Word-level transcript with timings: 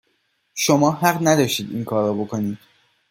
شما 0.53 0.91
حق 0.91 1.17
نداشتید 1.21 1.71
اینکار 1.71 2.07
رو 2.13 2.25
بکنید 2.25 2.57